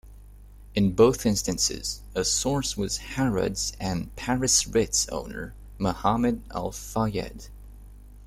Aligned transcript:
In 0.73 0.93
both 0.93 1.27
instances, 1.27 2.01
a 2.15 2.25
source 2.25 2.75
was 2.75 2.97
Harrod's 2.97 3.73
and 3.79 4.15
Paris 4.15 4.65
Ritz 4.65 5.07
owner 5.09 5.53
Mohammed 5.77 6.41
Al-Fayed. 6.49 7.49